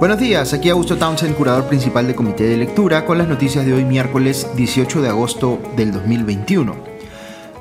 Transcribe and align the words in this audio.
Buenos 0.00 0.18
días, 0.18 0.54
aquí 0.54 0.70
Augusto 0.70 0.96
Townsend, 0.96 1.36
curador 1.36 1.68
principal 1.68 2.06
de 2.06 2.14
Comité 2.14 2.44
de 2.44 2.56
Lectura, 2.56 3.04
con 3.04 3.18
las 3.18 3.28
noticias 3.28 3.66
de 3.66 3.74
hoy 3.74 3.84
miércoles 3.84 4.46
18 4.56 5.02
de 5.02 5.10
agosto 5.10 5.60
del 5.76 5.92
2021. 5.92 6.74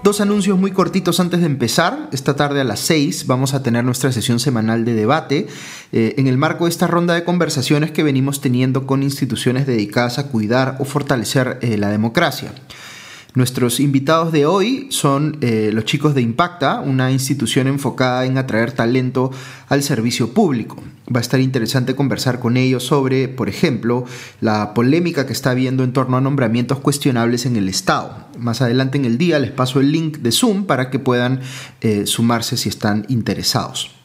Dos 0.03 0.21
anuncios 0.21 0.57
muy 0.57 0.71
cortitos 0.71 1.19
antes 1.19 1.41
de 1.41 1.47
empezar. 1.47 2.07
Esta 2.13 2.37
tarde 2.37 2.61
a 2.61 2.63
las 2.63 2.79
6 2.79 3.27
vamos 3.27 3.53
a 3.53 3.61
tener 3.61 3.83
nuestra 3.83 4.13
sesión 4.13 4.39
semanal 4.39 4.85
de 4.85 4.93
debate 4.93 5.47
eh, 5.91 6.15
en 6.17 6.27
el 6.27 6.37
marco 6.37 6.63
de 6.63 6.69
esta 6.69 6.87
ronda 6.87 7.13
de 7.13 7.25
conversaciones 7.25 7.91
que 7.91 8.03
venimos 8.03 8.39
teniendo 8.39 8.87
con 8.87 9.03
instituciones 9.03 9.67
dedicadas 9.67 10.17
a 10.17 10.27
cuidar 10.27 10.77
o 10.79 10.85
fortalecer 10.85 11.59
eh, 11.61 11.77
la 11.77 11.89
democracia. 11.89 12.53
Nuestros 13.35 13.79
invitados 13.79 14.31
de 14.31 14.47
hoy 14.47 14.87
son 14.89 15.37
eh, 15.41 15.69
los 15.71 15.85
chicos 15.85 16.15
de 16.15 16.21
Impacta, 16.21 16.79
una 16.79 17.11
institución 17.11 17.67
enfocada 17.67 18.25
en 18.25 18.39
atraer 18.39 18.71
talento 18.71 19.29
al 19.67 19.83
servicio 19.83 20.33
público. 20.33 20.81
Va 21.13 21.19
a 21.19 21.21
estar 21.21 21.39
interesante 21.39 21.95
conversar 21.95 22.39
con 22.39 22.57
ellos 22.57 22.83
sobre, 22.83 23.27
por 23.27 23.47
ejemplo, 23.47 24.05
la 24.41 24.73
polémica 24.73 25.27
que 25.27 25.33
está 25.33 25.51
habiendo 25.51 25.83
en 25.83 25.93
torno 25.93 26.17
a 26.17 26.21
nombramientos 26.21 26.79
cuestionables 26.79 27.45
en 27.45 27.55
el 27.55 27.69
Estado. 27.69 28.27
Más 28.39 28.63
adelante 28.63 28.97
en 28.97 29.05
el 29.05 29.19
día 29.19 29.37
les 29.37 29.51
paso 29.51 29.79
el 29.79 29.91
link 29.91 30.17
de 30.17 30.31
Zoom 30.31 30.65
para 30.65 30.89
que 30.89 30.97
puedan 30.97 31.41
eh, 31.81 32.07
sumarse 32.07 32.57
si 32.57 32.69
están 32.69 33.05
interesados. 33.09 33.98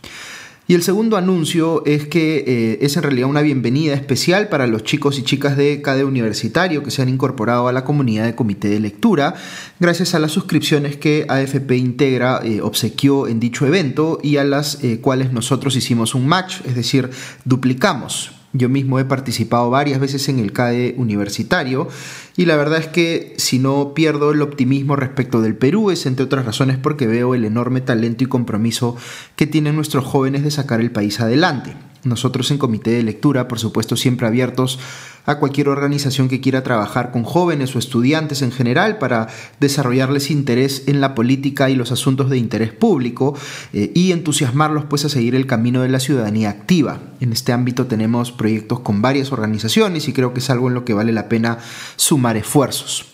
Y 0.67 0.75
el 0.75 0.83
segundo 0.83 1.19
anuncio 1.19 1.85
es 1.85 2.07
que 2.07 2.39
eh, 2.47 2.79
es 2.81 2.97
en 2.97 3.03
realidad 3.03 3.29
una 3.29 3.43
bienvenida 3.43 3.93
especial 3.93 4.49
para 4.49 4.67
los 4.67 4.83
chicos 4.83 5.19
y 5.19 5.23
chicas 5.23 5.59
de 5.59 5.83
CADE 5.83 6.05
Universitario 6.05 6.83
que 6.83 6.91
se 6.91 7.03
han 7.03 7.11
incorporado 7.11 7.69
a 7.69 7.73
la 7.73 7.85
comunidad 7.85 8.25
de 8.25 8.35
comité 8.35 8.69
de 8.69 8.81
lectura 8.81 9.35
gracias 9.79 10.15
a 10.15 10.19
las 10.19 10.33
suscripciones 10.33 10.97
que 10.97 11.27
AFP 11.29 11.77
Integra 11.77 12.41
eh, 12.43 12.63
obsequió 12.63 13.29
en 13.29 13.41
dicho 13.41 13.67
evento 13.67 14.19
y 14.23 14.39
a 14.39 14.45
las 14.45 14.83
eh, 14.83 15.01
cuales 15.03 15.33
nosotros 15.33 15.77
hicimos 15.77 16.15
un 16.15 16.27
match, 16.27 16.61
es 16.65 16.75
decir, 16.75 17.11
duplicamos. 17.45 18.33
Yo 18.57 18.69
mismo 18.69 19.01
he 19.01 19.05
participado 19.05 19.69
varias 19.69 19.99
veces 19.99 20.29
en 20.29 20.39
el 20.39 20.53
CADE 20.53 20.95
universitario 20.97 21.89
y 22.37 22.47
la 22.47 22.55
verdad 22.55 22.79
es 22.79 22.87
que 22.87 23.35
si 23.37 23.59
no 23.59 23.95
pierdo 23.95 24.31
el 24.31 24.43
optimismo 24.43 24.95
respecto 24.95 25.43
del 25.43 25.57
Perú 25.57 25.91
es 25.91 26.07
entre 26.07 26.25
otras 26.25 26.47
razones 26.47 26.79
porque 26.79 27.09
veo 27.09 27.35
el 27.35 27.45
enorme 27.45 27.81
talento 27.81 28.23
y 28.23 28.29
compromiso 28.29 28.97
que 29.35 29.49
tienen 29.49 29.75
nuestros 29.75 30.05
jóvenes 30.05 30.45
de 30.45 30.53
sacar 30.53 30.81
el 30.81 30.93
país 30.93 31.19
adelante. 31.19 31.75
Nosotros 32.05 32.51
en 32.51 32.59
comité 32.59 32.91
de 32.91 33.03
lectura, 33.03 33.49
por 33.49 33.59
supuesto, 33.59 33.97
siempre 33.97 34.27
abiertos 34.27 34.79
a 35.27 35.39
cualquier 35.39 35.69
organización 35.69 36.29
que 36.29 36.41
quiera 36.41 36.63
trabajar 36.63 37.11
con 37.11 37.25
jóvenes 37.25 37.75
o 37.75 37.79
estudiantes 37.79 38.43
en 38.43 38.53
general 38.53 38.99
para 38.99 39.29
desarrollarles 39.59 40.31
interés 40.31 40.85
en 40.87 41.01
la 41.01 41.15
política 41.15 41.71
y 41.71 41.75
los 41.75 41.93
asuntos 41.93 42.29
de 42.29 42.37
interés 42.37 42.73
público 42.73 43.35
eh, 43.73 43.91
y 43.95 44.13
entusiasmarlos 44.13 44.85
pues 44.85 45.05
a 45.05 45.09
seguir 45.09 45.35
el 45.35 45.47
camino 45.47 45.83
de 45.83 45.89
la 45.89 46.01
ciudadanía 46.01 46.51
activa. 46.51 47.01
En 47.21 47.33
este 47.33 47.53
ámbito 47.53 47.87
tenemos 47.87 48.33
proyectos 48.33 48.81
con 48.81 49.01
varias 49.01 49.33
organizaciones 49.33 50.09
y 50.09 50.13
creo 50.13 50.35
que 50.35 50.41
es 50.41 50.51
algo 50.51 50.69
en 50.69 50.75
lo 50.75 50.85
que 50.85 50.95
vale 50.95 51.13
la 51.13 51.29
pena 51.29 51.59
sumar 51.97 52.37
esfuerzos. 52.37 53.07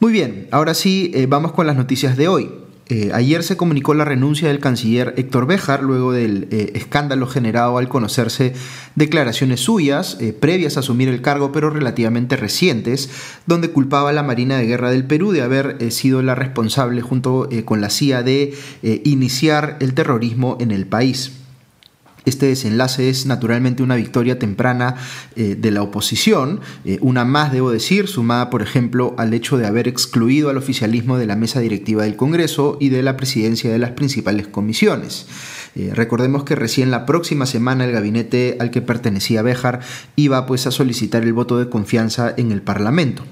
Muy 0.00 0.12
bien, 0.12 0.48
ahora 0.50 0.74
sí 0.74 1.10
eh, 1.14 1.26
vamos 1.26 1.52
con 1.52 1.66
las 1.66 1.76
noticias 1.76 2.16
de 2.16 2.28
hoy. 2.28 2.61
Eh, 2.88 3.10
ayer 3.14 3.42
se 3.42 3.56
comunicó 3.56 3.94
la 3.94 4.04
renuncia 4.04 4.48
del 4.48 4.58
canciller 4.58 5.14
Héctor 5.16 5.46
Béjar 5.46 5.82
luego 5.82 6.12
del 6.12 6.48
eh, 6.50 6.72
escándalo 6.74 7.26
generado 7.26 7.78
al 7.78 7.88
conocerse 7.88 8.54
declaraciones 8.96 9.60
suyas, 9.60 10.16
eh, 10.20 10.32
previas 10.32 10.76
a 10.76 10.80
asumir 10.80 11.08
el 11.08 11.22
cargo 11.22 11.52
pero 11.52 11.70
relativamente 11.70 12.36
recientes, 12.36 13.08
donde 13.46 13.70
culpaba 13.70 14.10
a 14.10 14.12
la 14.12 14.24
Marina 14.24 14.58
de 14.58 14.66
Guerra 14.66 14.90
del 14.90 15.04
Perú 15.04 15.30
de 15.30 15.42
haber 15.42 15.92
sido 15.92 16.22
la 16.22 16.34
responsable 16.34 17.02
junto 17.02 17.48
con 17.64 17.80
la 17.80 17.88
CIA 17.88 18.22
de 18.22 18.54
iniciar 19.04 19.76
el 19.80 19.94
terrorismo 19.94 20.56
en 20.60 20.70
el 20.70 20.86
país. 20.86 21.41
Este 22.24 22.46
desenlace 22.46 23.08
es 23.08 23.26
naturalmente 23.26 23.82
una 23.82 23.96
victoria 23.96 24.38
temprana 24.38 24.94
eh, 25.34 25.56
de 25.58 25.70
la 25.70 25.82
oposición, 25.82 26.60
eh, 26.84 26.98
una 27.00 27.24
más 27.24 27.52
debo 27.52 27.70
decir, 27.70 28.06
sumada 28.06 28.48
por 28.48 28.62
ejemplo 28.62 29.14
al 29.18 29.34
hecho 29.34 29.58
de 29.58 29.66
haber 29.66 29.88
excluido 29.88 30.48
al 30.48 30.56
oficialismo 30.56 31.18
de 31.18 31.26
la 31.26 31.36
mesa 31.36 31.60
directiva 31.60 32.04
del 32.04 32.16
Congreso 32.16 32.76
y 32.80 32.90
de 32.90 33.02
la 33.02 33.16
presidencia 33.16 33.72
de 33.72 33.78
las 33.78 33.92
principales 33.92 34.46
comisiones. 34.46 35.26
Eh, 35.74 35.90
recordemos 35.94 36.44
que 36.44 36.54
recién 36.54 36.90
la 36.90 37.06
próxima 37.06 37.46
semana 37.46 37.84
el 37.84 37.92
gabinete 37.92 38.56
al 38.60 38.70
que 38.70 38.82
pertenecía 38.82 39.42
Béjar 39.42 39.80
iba 40.16 40.46
pues 40.46 40.66
a 40.66 40.70
solicitar 40.70 41.22
el 41.22 41.32
voto 41.32 41.58
de 41.58 41.70
confianza 41.70 42.34
en 42.36 42.52
el 42.52 42.62
Parlamento. 42.62 43.24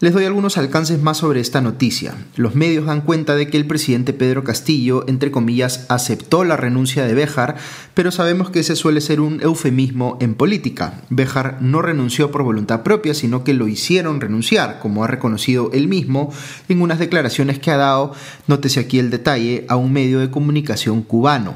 Les 0.00 0.14
doy 0.14 0.24
algunos 0.24 0.56
alcances 0.56 1.02
más 1.02 1.18
sobre 1.18 1.40
esta 1.40 1.60
noticia. 1.60 2.14
Los 2.34 2.54
medios 2.54 2.86
dan 2.86 3.02
cuenta 3.02 3.36
de 3.36 3.48
que 3.48 3.58
el 3.58 3.66
presidente 3.66 4.14
Pedro 4.14 4.44
Castillo, 4.44 5.04
entre 5.08 5.30
comillas, 5.30 5.84
aceptó 5.90 6.42
la 6.42 6.56
renuncia 6.56 7.04
de 7.04 7.12
Béjar, 7.12 7.56
pero 7.92 8.10
sabemos 8.10 8.48
que 8.48 8.60
ese 8.60 8.76
suele 8.76 9.02
ser 9.02 9.20
un 9.20 9.42
eufemismo 9.42 10.16
en 10.22 10.36
política. 10.36 11.02
Béjar 11.10 11.58
no 11.60 11.82
renunció 11.82 12.30
por 12.30 12.44
voluntad 12.44 12.82
propia, 12.82 13.12
sino 13.12 13.44
que 13.44 13.52
lo 13.52 13.68
hicieron 13.68 14.22
renunciar, 14.22 14.78
como 14.78 15.04
ha 15.04 15.06
reconocido 15.06 15.70
él 15.74 15.86
mismo 15.86 16.32
en 16.70 16.80
unas 16.80 16.98
declaraciones 16.98 17.58
que 17.58 17.70
ha 17.70 17.76
dado, 17.76 18.14
nótese 18.46 18.80
aquí 18.80 18.98
el 18.98 19.10
detalle, 19.10 19.66
a 19.68 19.76
un 19.76 19.92
medio 19.92 20.20
de 20.20 20.30
comunicación 20.30 21.02
cubano. 21.02 21.52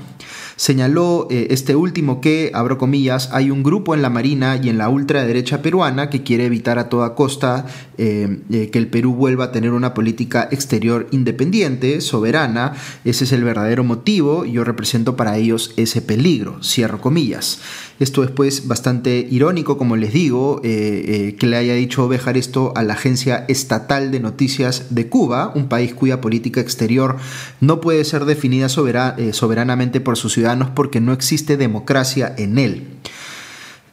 Señaló 0.57 1.27
eh, 1.31 1.49
este 1.51 1.75
último 1.75 2.21
que, 2.21 2.53
abro 2.55 2.79
comillas, 2.79 3.31
hay 3.33 3.51
un 3.51 3.65
grupo 3.65 3.95
en 3.95 4.03
la 4.03 4.11
Marina 4.11 4.61
y 4.63 4.69
en 4.69 4.79
la 4.79 4.89
ultraderecha 4.89 5.63
peruana 5.63 6.11
que 6.11 6.23
quiere 6.23 6.47
evitar 6.47 6.79
a 6.79 6.89
toda 6.89 7.17
costa 7.17 7.67
eh, 7.99 8.39
eh, 8.51 8.71
que 8.71 8.79
el 8.79 8.87
Perú 8.87 9.15
vuelva 9.15 9.47
a 9.47 9.53
tener 9.53 9.73
una 9.73 9.95
política 9.95 10.49
exterior 10.53 11.09
independiente, 11.11 12.01
soberana. 12.01 12.75
Ese 13.05 13.25
es 13.25 13.33
el 13.33 13.43
verdadero 13.43 13.83
motivo. 13.83 14.45
Yo 14.45 14.63
represento 14.63 15.17
para 15.17 15.37
ellos 15.37 15.73
ese 15.77 16.03
peligro, 16.03 16.63
cierro 16.63 17.01
comillas. 17.01 17.61
Esto 17.99 18.23
es 18.23 18.31
pues 18.31 18.69
bastante 18.69 19.27
irónico, 19.31 19.77
como 19.79 19.97
les 19.97 20.13
digo, 20.13 20.61
que 20.63 21.37
le 21.41 21.57
haya 21.57 21.75
dicho 21.75 22.09
Bejar 22.09 22.37
esto 22.37 22.73
a 22.75 22.83
la 22.83 22.95
Agencia 22.95 23.45
Estatal 23.47 24.11
de 24.11 24.19
Noticias 24.19 24.87
de 24.91 25.09
Cuba, 25.09 25.53
un 25.55 25.69
país 25.69 25.95
cuya 25.95 26.21
política 26.21 26.61
exterior 26.61 27.17
no 27.61 27.81
puede 27.81 28.05
ser 28.05 28.25
definida 28.25 28.69
soberanamente 28.69 30.01
por 30.01 30.17
su 30.17 30.29
ciudad 30.29 30.44
porque 30.75 31.01
no 31.01 31.13
existe 31.13 31.57
democracia 31.57 32.35
en 32.37 32.59
él. 32.59 32.87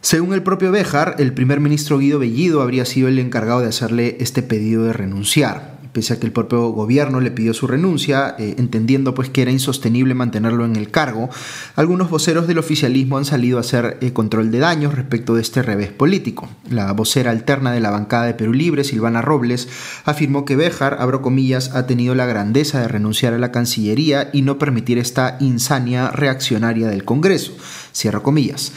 Según 0.02 0.34
el 0.34 0.44
propio 0.44 0.72
Béjar, 0.72 1.16
el 1.20 1.34
primer 1.34 1.60
ministro 1.60 2.00
Guido 2.00 2.20
Bellido 2.20 2.62
habría 2.62 2.86
sido 2.86 3.08
el 3.08 3.20
encargado 3.20 3.62
de 3.62 3.68
hacerle 3.68 4.18
este 4.20 4.42
pedido 4.42 4.86
de 4.86 4.94
renunciar 4.94 5.81
pese 5.94 6.14
a 6.14 6.20
que 6.20 6.26
el 6.26 6.32
propio 6.32 6.70
gobierno 6.70 7.20
le 7.20 7.32
pidió 7.32 7.54
su 7.54 7.68
renuncia, 7.68 8.36
eh, 8.38 8.56
entendiendo 8.58 9.14
pues 9.14 9.30
que 9.30 9.42
era 9.42 9.52
insostenible 9.52 10.14
mantenerlo 10.14 10.66
en 10.66 10.76
el 10.76 10.92
cargo, 10.92 11.30
algunos 11.76 12.10
voceros 12.10 12.48
del 12.48 12.58
oficialismo 12.58 13.18
han 13.18 13.26
salido 13.26 13.58
a 13.58 13.62
hacer 13.62 13.98
eh, 14.02 14.14
control 14.14 14.52
de 14.52 14.60
daños 14.60 14.96
respecto 14.96 15.36
de 15.36 15.42
este 15.42 15.62
revés 15.62 15.92
político. 15.92 16.50
La 16.70 16.92
vocera 16.94 17.32
alterna 17.32 17.72
de 17.72 17.80
la 17.80 17.92
bancada 17.92 18.26
de 18.26 18.34
Perú 18.34 18.54
Libre, 18.54 18.84
Silvana 18.84 19.22
Robles, 19.22 19.68
afirmó 20.06 20.46
que 20.46 20.56
Béjar, 20.56 20.98
abro 21.00 21.22
comillas, 21.22 21.72
ha 21.74 21.88
tenido 21.88 22.16
la 22.16 22.26
grandeza 22.26 22.80
de 22.80 22.88
renunciar 22.88 23.34
a 23.34 23.40
la 23.40 23.52
Cancillería 23.52 24.30
y 24.34 24.42
no 24.42 24.58
permitir 24.58 24.98
esta 24.98 25.38
insania 25.40 26.10
reaccionaria 26.10 26.88
del 26.88 27.06
Congreso, 27.06 27.54
cierro 27.94 28.24
comillas. 28.24 28.72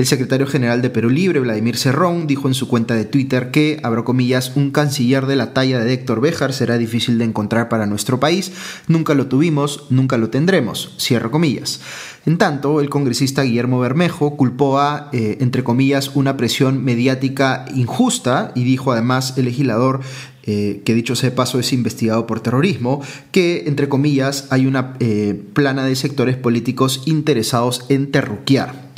El 0.00 0.06
secretario 0.06 0.46
general 0.46 0.80
de 0.80 0.88
Perú 0.88 1.10
Libre, 1.10 1.40
Vladimir 1.40 1.76
Cerrón, 1.76 2.26
dijo 2.26 2.48
en 2.48 2.54
su 2.54 2.68
cuenta 2.68 2.94
de 2.94 3.04
Twitter 3.04 3.50
que, 3.50 3.78
abro 3.82 4.02
comillas, 4.02 4.56
un 4.56 4.70
canciller 4.70 5.26
de 5.26 5.36
la 5.36 5.52
talla 5.52 5.78
de 5.78 5.92
Héctor 5.92 6.22
Béjar 6.22 6.54
será 6.54 6.78
difícil 6.78 7.18
de 7.18 7.26
encontrar 7.26 7.68
para 7.68 7.84
nuestro 7.84 8.18
país, 8.18 8.50
nunca 8.88 9.12
lo 9.12 9.26
tuvimos, 9.26 9.84
nunca 9.90 10.16
lo 10.16 10.30
tendremos, 10.30 10.94
cierro 10.98 11.30
comillas. 11.30 11.82
En 12.24 12.38
tanto, 12.38 12.80
el 12.80 12.88
congresista 12.88 13.42
Guillermo 13.42 13.78
Bermejo 13.78 14.38
culpó 14.38 14.78
a, 14.78 15.10
eh, 15.12 15.36
entre 15.40 15.64
comillas, 15.64 16.12
una 16.14 16.38
presión 16.38 16.82
mediática 16.82 17.66
injusta 17.74 18.52
y 18.54 18.64
dijo 18.64 18.92
además 18.92 19.34
el 19.36 19.44
legislador 19.44 20.00
eh, 20.44 20.80
que 20.86 20.94
dicho 20.94 21.14
sea 21.14 21.34
paso 21.34 21.58
es 21.58 21.74
investigado 21.74 22.26
por 22.26 22.40
terrorismo, 22.40 23.02
que, 23.32 23.64
entre 23.66 23.90
comillas, 23.90 24.46
hay 24.48 24.64
una 24.64 24.96
eh, 24.98 25.38
plana 25.52 25.84
de 25.84 25.94
sectores 25.94 26.38
políticos 26.38 27.02
interesados 27.04 27.84
en 27.90 28.10
terruquear. 28.10 28.89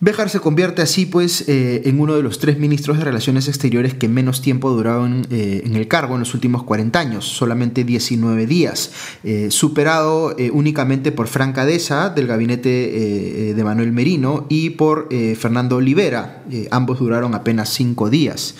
Béjar 0.00 0.30
se 0.30 0.38
convierte 0.38 0.80
así 0.80 1.06
pues 1.06 1.48
eh, 1.48 1.82
en 1.86 1.98
uno 1.98 2.14
de 2.14 2.22
los 2.22 2.38
tres 2.38 2.56
ministros 2.56 2.98
de 2.98 3.04
Relaciones 3.04 3.48
Exteriores 3.48 3.94
que 3.94 4.06
menos 4.06 4.40
tiempo 4.40 4.70
duraron 4.70 5.26
eh, 5.28 5.62
en 5.64 5.74
el 5.74 5.88
cargo 5.88 6.14
en 6.14 6.20
los 6.20 6.34
últimos 6.34 6.62
40 6.62 7.00
años, 7.00 7.24
solamente 7.24 7.82
19 7.82 8.46
días, 8.46 8.92
eh, 9.24 9.48
superado 9.50 10.36
únicamente 10.52 11.10
por 11.10 11.26
Fran 11.26 11.52
Cadesa 11.52 12.10
del 12.10 12.28
gabinete 12.28 13.54
de 13.54 13.64
Manuel 13.64 13.90
Merino 13.92 14.46
y 14.48 14.70
por 14.70 15.08
Fernando 15.36 15.76
Olivera, 15.76 16.44
ambos 16.70 17.00
duraron 17.00 17.34
apenas 17.34 17.70
5 17.70 18.10
días. 18.10 18.54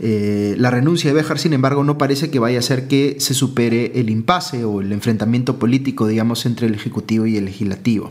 la 0.00 0.70
renuncia 0.70 1.10
de 1.10 1.14
Béjar, 1.14 1.38
sin 1.38 1.52
embargo, 1.52 1.84
no 1.84 1.96
parece 1.96 2.30
que 2.30 2.38
vaya 2.38 2.56
a 2.56 2.60
hacer 2.60 2.88
que 2.88 3.16
se 3.20 3.34
supere 3.34 3.92
el 3.94 4.10
impasse 4.10 4.64
o 4.64 4.80
el 4.80 4.90
enfrentamiento 4.92 5.58
político, 5.58 6.06
digamos, 6.06 6.44
entre 6.46 6.66
el 6.66 6.74
Ejecutivo 6.74 7.26
y 7.26 7.36
el 7.36 7.44
Legislativo. 7.44 8.10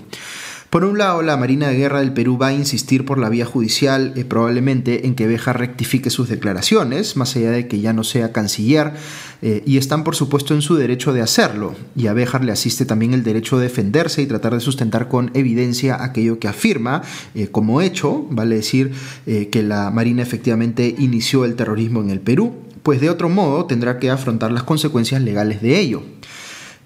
Por 0.72 0.86
un 0.86 0.98
lado, 0.98 1.22
la 1.22 1.36
Marina 1.36 1.68
de 1.68 1.76
Guerra 1.76 2.00
del 2.00 2.14
Perú 2.14 2.38
va 2.38 2.48
a 2.48 2.54
insistir 2.54 3.04
por 3.04 3.18
la 3.18 3.28
vía 3.28 3.46
judicial 3.46 4.14
eh, 4.16 4.24
probablemente 4.24 5.06
en 5.06 5.16
que 5.16 5.28
Béjar 5.28 5.60
rectifique 5.60 6.10
sus 6.10 6.30
declaraciones, 6.30 7.18
más 7.18 7.36
allá 7.36 7.52
de 7.52 7.68
que 7.68 7.82
ya 7.82 7.92
no 7.92 8.06
sea 8.06 8.32
canciller, 8.32 8.94
eh, 9.42 9.64
y 9.66 9.76
están 9.76 10.06
por 10.06 10.16
supuesto 10.16 10.54
en 10.54 10.62
su 10.62 10.78
derecho 10.78 11.12
de 11.12 11.22
hacerlo, 11.22 11.76
y 11.94 12.08
a 12.08 12.14
Béjar 12.14 12.46
le 12.46 12.54
asiste 12.54 12.86
también 12.86 13.14
el 13.14 13.24
derecho 13.24 13.58
de 13.58 13.64
defenderse 13.64 14.22
y 14.22 14.28
tratar 14.28 14.54
de 14.54 14.62
sustentar 14.62 15.10
con 15.10 15.32
evidencia 15.34 16.02
aquello 16.02 16.40
que 16.40 16.48
afirma 16.48 17.02
eh, 17.36 17.50
como 17.50 17.82
hecho, 17.82 18.26
vale 18.30 18.56
decir 18.56 18.94
que 19.26 19.64
la 19.64 19.92
Marina 19.92 20.24
efectivamente 20.24 20.96
inició 20.98 21.44
el 21.44 21.56
terrorismo 21.56 22.00
en 22.00 22.12
el 22.12 22.22
Perú, 22.22 22.54
pues 22.82 23.02
de 23.02 23.10
otro 23.10 23.28
modo 23.28 23.66
tendrá 23.66 24.00
que 24.00 24.10
afrontar 24.10 24.54
las 24.54 24.64
consecuencias 24.64 25.22
legales 25.22 25.62
de 25.62 25.80
ello. 25.80 26.02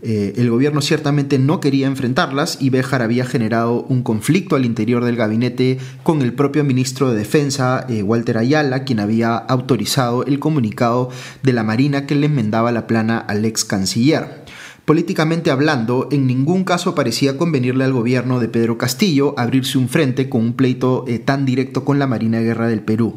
Eh, 0.07 0.33
el 0.37 0.51
gobierno 0.51 0.81
ciertamente 0.83 1.39
no 1.39 1.59
quería 1.59 1.87
enfrentarlas 1.87 2.59
y 2.61 2.69
Béjar 2.69 3.01
había 3.01 3.25
generado 3.25 3.87
un 3.89 4.03
conflicto 4.03 4.55
al 4.55 4.63
interior 4.63 5.03
del 5.03 5.15
gabinete 5.15 5.79
con 6.03 6.21
el 6.21 6.31
propio 6.33 6.63
ministro 6.63 7.09
de 7.09 7.17
Defensa, 7.17 7.87
eh, 7.89 8.03
Walter 8.03 8.37
Ayala, 8.37 8.83
quien 8.83 8.99
había 8.99 9.35
autorizado 9.35 10.23
el 10.23 10.37
comunicado 10.37 11.09
de 11.41 11.53
la 11.53 11.63
Marina 11.63 12.05
que 12.05 12.13
le 12.13 12.27
enmendaba 12.27 12.71
la 12.71 12.85
plana 12.85 13.17
al 13.17 13.45
ex 13.45 13.65
canciller. 13.65 14.45
Políticamente 14.85 15.49
hablando, 15.49 16.07
en 16.11 16.27
ningún 16.27 16.65
caso 16.65 16.93
parecía 16.93 17.35
convenirle 17.35 17.83
al 17.83 17.93
gobierno 17.93 18.39
de 18.39 18.47
Pedro 18.47 18.77
Castillo 18.77 19.33
abrirse 19.39 19.79
un 19.79 19.89
frente 19.89 20.29
con 20.29 20.41
un 20.41 20.53
pleito 20.53 21.05
eh, 21.07 21.17
tan 21.17 21.47
directo 21.47 21.83
con 21.83 21.97
la 21.97 22.05
Marina 22.05 22.37
de 22.37 22.43
Guerra 22.43 22.67
del 22.67 22.81
Perú. 22.81 23.15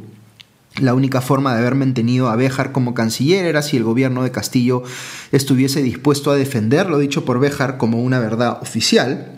La 0.80 0.94
única 0.94 1.20
forma 1.20 1.52
de 1.54 1.60
haber 1.60 1.74
mantenido 1.74 2.28
a 2.28 2.36
Béjar 2.36 2.72
como 2.72 2.94
canciller 2.94 3.44
era 3.46 3.62
si 3.62 3.76
el 3.76 3.84
gobierno 3.84 4.22
de 4.22 4.30
Castillo 4.30 4.82
estuviese 5.32 5.82
dispuesto 5.82 6.30
a 6.30 6.36
defender 6.36 6.88
lo 6.88 6.98
dicho 6.98 7.24
por 7.24 7.40
Béjar 7.40 7.78
como 7.78 8.02
una 8.02 8.20
verdad 8.20 8.58
oficial, 8.62 9.37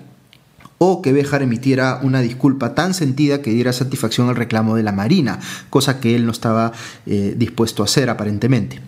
o 0.82 1.03
que 1.03 1.12
Béjar 1.12 1.43
emitiera 1.43 2.00
una 2.03 2.23
disculpa 2.23 2.75
tan 2.75 2.94
sentida 2.94 3.43
que 3.43 3.50
diera 3.50 3.71
satisfacción 3.71 4.31
al 4.31 4.37
reclamo 4.37 4.77
de 4.77 4.82
la 4.82 4.93
Marina, 4.93 5.38
cosa 5.69 6.00
que 6.00 6.17
él 6.17 6.25
no 6.25 6.32
estaba 6.32 6.73
eh, 7.05 7.35
dispuesto 7.37 7.82
a 7.82 7.85
hacer 7.85 8.09
aparentemente. 8.09 8.81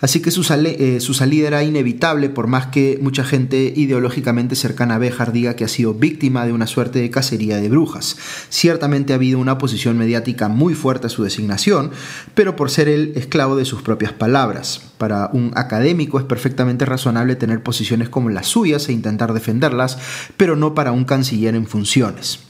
Así 0.00 0.18
que 0.18 0.32
su, 0.32 0.42
eh, 0.52 0.98
su, 0.98 1.14
salida 1.14 1.46
era 1.46 1.62
inevitable 1.62 2.30
por 2.30 2.48
más 2.48 2.66
que 2.66 2.98
mucha 3.00 3.22
gente 3.22 3.72
ideológicamente 3.76 4.56
cercana 4.56 4.96
a 4.96 4.98
Béjar 4.98 5.30
diga 5.30 5.54
que 5.54 5.62
ha 5.62 5.68
sido 5.68 5.94
víctima 5.94 6.44
de 6.46 6.52
una 6.52 6.66
suerte 6.66 6.98
de 6.98 7.10
cacería 7.10 7.58
de 7.58 7.68
brujas. 7.68 8.16
Ciertamente 8.48 9.12
ha 9.12 9.16
habido 9.16 9.38
una 9.38 9.56
posición 9.56 9.96
mediática 9.96 10.48
muy 10.48 10.74
fuerte 10.74 11.06
a 11.06 11.10
su 11.10 11.22
designación, 11.22 11.92
pero 12.34 12.56
por 12.56 12.70
ser 12.70 12.88
el 12.88 13.12
esclavo 13.14 13.54
de 13.54 13.66
sus 13.66 13.82
propias 13.82 14.12
palabras. 14.12 14.80
Para 14.98 15.30
un 15.32 15.52
académico 15.54 16.18
es 16.18 16.24
perfectamente 16.24 16.86
razonable 16.86 17.36
tener 17.36 17.62
posiciones 17.62 18.08
como 18.08 18.30
las 18.30 18.48
suyas 18.48 18.88
e 18.88 18.92
intentar 18.92 19.32
defenderlas, 19.32 19.98
pero 20.36 20.56
no 20.56 20.74
para 20.74 20.90
un 20.90 21.04
canciller 21.04 21.35
en 21.44 21.66
funciones. 21.66 22.40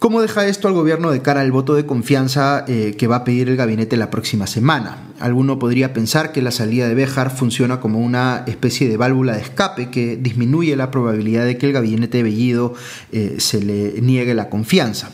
¿Cómo 0.00 0.22
deja 0.22 0.46
esto 0.46 0.66
al 0.66 0.72
gobierno 0.72 1.10
de 1.10 1.20
cara 1.20 1.42
al 1.42 1.52
voto 1.52 1.74
de 1.74 1.84
confianza 1.84 2.64
eh, 2.66 2.94
que 2.96 3.06
va 3.06 3.16
a 3.16 3.24
pedir 3.24 3.50
el 3.50 3.56
gabinete 3.56 3.98
la 3.98 4.08
próxima 4.08 4.46
semana? 4.46 4.96
Alguno 5.20 5.58
podría 5.58 5.92
pensar 5.92 6.32
que 6.32 6.40
la 6.40 6.52
salida 6.52 6.88
de 6.88 6.94
Béjar 6.94 7.30
funciona 7.30 7.80
como 7.80 7.98
una 7.98 8.44
especie 8.46 8.88
de 8.88 8.96
válvula 8.96 9.34
de 9.34 9.42
escape 9.42 9.90
que 9.90 10.16
disminuye 10.16 10.74
la 10.74 10.90
probabilidad 10.90 11.44
de 11.44 11.58
que 11.58 11.66
el 11.66 11.74
gabinete 11.74 12.22
Bellido 12.22 12.72
eh, 13.12 13.36
se 13.40 13.62
le 13.62 14.00
niegue 14.00 14.32
la 14.32 14.48
confianza. 14.48 15.10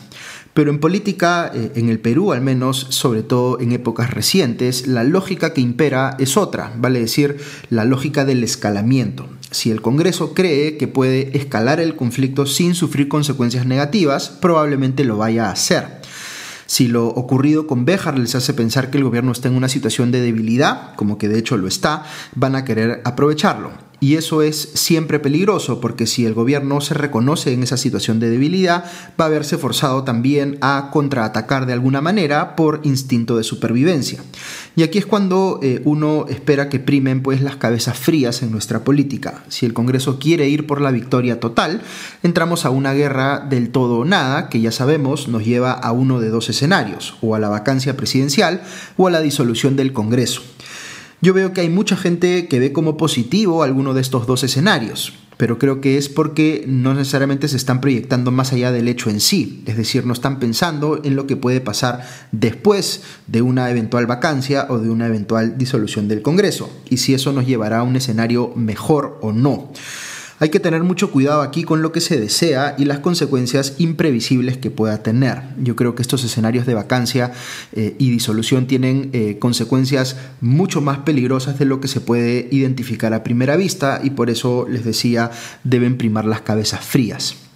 Pero 0.57 0.71
en 0.71 0.79
política, 0.79 1.51
eh, 1.53 1.73
en 1.75 1.89
el 1.89 1.99
Perú 1.99 2.33
al 2.33 2.41
menos, 2.41 2.87
sobre 2.89 3.21
todo 3.21 3.59
en 3.59 3.73
épocas 3.73 4.09
recientes, 4.09 4.87
la 4.87 5.03
lógica 5.03 5.53
que 5.53 5.61
impera 5.61 6.15
es 6.17 6.35
otra, 6.35 6.73
vale 6.75 6.99
decir, 6.99 7.37
la 7.69 7.85
lógica 7.85 8.25
del 8.25 8.43
escalamiento. 8.43 9.29
Si 9.51 9.69
el 9.69 9.83
Congreso 9.83 10.33
cree 10.33 10.77
que 10.77 10.87
puede 10.87 11.37
escalar 11.37 11.79
el 11.79 11.95
conflicto 11.95 12.47
sin 12.47 12.73
sufrir 12.73 13.07
consecuencias 13.07 13.67
negativas, 13.67 14.29
probablemente 14.29 15.03
lo 15.03 15.17
vaya 15.17 15.45
a 15.45 15.51
hacer. 15.51 16.01
Si 16.65 16.87
lo 16.87 17.05
ocurrido 17.05 17.67
con 17.67 17.85
Béjar 17.85 18.17
les 18.17 18.33
hace 18.33 18.55
pensar 18.55 18.89
que 18.89 18.97
el 18.97 19.03
gobierno 19.03 19.33
está 19.33 19.49
en 19.49 19.55
una 19.55 19.69
situación 19.69 20.11
de 20.11 20.21
debilidad, 20.21 20.95
como 20.95 21.19
que 21.19 21.29
de 21.29 21.37
hecho 21.37 21.57
lo 21.57 21.67
está, 21.67 22.03
van 22.33 22.55
a 22.55 22.65
querer 22.65 23.03
aprovecharlo. 23.05 23.73
Y 23.99 24.15
eso 24.15 24.43
es 24.43 24.57
siempre 24.75 25.19
peligroso 25.19 25.81
porque 25.81 26.05
si 26.05 26.25
el 26.25 26.35
gobierno 26.35 26.81
se 26.81 26.93
reconoce 26.93 27.53
en 27.53 27.63
esa 27.63 27.77
situación 27.77 28.19
de 28.19 28.29
debilidad, 28.29 28.85
va 29.19 29.25
a 29.25 29.29
verse 29.29 29.57
forzado 29.57 30.03
también 30.03 30.57
a 30.61 30.89
contraatacar 30.91 31.65
de 31.65 31.73
alguna 31.73 31.99
manera 31.99 32.55
por 32.55 32.81
instinto 32.83 33.37
de 33.37 33.43
supervivencia. 33.43 34.23
Y 34.75 34.83
aquí 34.83 34.99
es 34.99 35.07
cuando 35.07 35.59
eh, 35.63 35.81
uno 35.85 36.27
espera 36.29 36.69
que 36.69 36.79
primen 36.79 37.23
pues 37.23 37.41
las 37.41 37.55
cabezas 37.55 37.97
frías 37.97 38.43
en 38.43 38.51
nuestra 38.51 38.83
política. 38.83 39.43
Si 39.47 39.65
el 39.65 39.73
Congreso 39.73 40.19
quiere 40.19 40.47
ir 40.47 40.67
por 40.67 40.79
la 40.79 40.91
victoria 40.91 41.39
total, 41.39 41.81
entramos 42.21 42.65
a 42.65 42.69
una 42.69 42.93
guerra 42.93 43.39
del 43.39 43.69
todo 43.71 43.97
o 43.97 44.05
nada 44.05 44.49
que 44.49 44.61
ya 44.61 44.71
sabemos 44.71 45.27
nos 45.27 45.43
lleva 45.43 45.71
a 45.71 45.91
uno 45.91 46.19
de 46.19 46.29
dos 46.29 46.49
escenarios, 46.49 47.15
o 47.21 47.33
a 47.33 47.39
la 47.39 47.49
vacancia 47.49 47.97
presidencial 47.97 48.61
o 48.95 49.07
a 49.07 49.11
la 49.11 49.21
disolución 49.21 49.75
del 49.75 49.93
Congreso. 49.93 50.43
Yo 51.19 51.33
veo 51.33 51.51
que 51.51 51.61
hay 51.61 51.69
mucha 51.69 51.97
gente 51.97 52.47
que 52.47 52.59
ve 52.59 52.71
como 52.71 52.95
positivo 52.95 53.63
alguno 53.63 53.95
de 53.95 54.01
estos 54.01 54.27
dos 54.27 54.43
escenarios, 54.43 55.13
pero 55.37 55.57
creo 55.57 55.81
que 55.81 55.97
es 55.97 56.09
porque 56.09 56.63
no 56.67 56.93
necesariamente 56.93 57.47
se 57.47 57.57
están 57.57 57.81
proyectando 57.81 58.29
más 58.31 58.53
allá 58.53 58.71
del 58.71 58.87
hecho 58.87 59.09
en 59.09 59.19
sí, 59.19 59.63
es 59.65 59.77
decir, 59.77 60.05
no 60.05 60.13
están 60.13 60.37
pensando 60.37 61.01
en 61.03 61.15
lo 61.15 61.25
que 61.25 61.35
puede 61.35 61.59
pasar 61.59 62.07
después 62.31 63.01
de 63.25 63.41
una 63.41 63.71
eventual 63.71 64.05
vacancia 64.05 64.67
o 64.69 64.77
de 64.77 64.91
una 64.91 65.07
eventual 65.07 65.57
disolución 65.57 66.07
del 66.07 66.21
Congreso, 66.21 66.69
y 66.87 66.97
si 66.97 67.15
eso 67.15 67.33
nos 67.33 67.47
llevará 67.47 67.79
a 67.79 67.83
un 67.83 67.95
escenario 67.95 68.53
mejor 68.55 69.17
o 69.21 69.33
no. 69.33 69.71
Hay 70.39 70.49
que 70.49 70.59
tener 70.59 70.83
mucho 70.83 71.09
cuidado 71.09 71.41
aquí 71.41 71.63
con 71.63 71.81
lo 71.81 71.91
que 71.91 71.99
se 71.99 72.19
desea 72.19 72.75
y 72.77 72.85
las 72.85 72.99
consecuencias 72.99 73.73
imprevisibles 73.79 74.57
que 74.57 74.69
pueda 74.69 75.01
tener. 75.01 75.41
Yo 75.57 75.75
creo 75.75 75.95
que 75.95 76.03
estos 76.03 76.23
escenarios 76.23 76.67
de 76.67 76.75
vacancia 76.75 77.31
eh, 77.73 77.95
y 77.97 78.11
disolución 78.11 78.67
tienen 78.67 79.09
eh, 79.13 79.37
consecuencias 79.39 80.15
mucho 80.39 80.79
más 80.79 80.99
peligrosas 80.99 81.57
de 81.57 81.65
lo 81.65 81.81
que 81.81 81.87
se 81.87 82.01
puede 82.01 82.49
identificar 82.51 83.15
a 83.15 83.23
primera 83.23 83.55
vista 83.55 83.99
y 84.03 84.11
por 84.11 84.29
eso 84.29 84.67
les 84.69 84.85
decía 84.85 85.31
deben 85.63 85.97
primar 85.97 86.25
las 86.25 86.41
cabezas 86.41 86.85
frías. 86.85 87.46